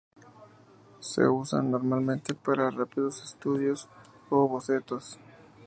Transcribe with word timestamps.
Se 0.99 1.27
usan 1.27 1.69
normalmente 1.69 2.33
para 2.33 2.71
rápidos 2.71 3.21
estudios 3.23 3.87
o 4.31 4.47
bocetos. 4.47 5.19